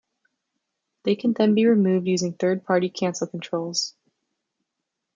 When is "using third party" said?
2.07-2.89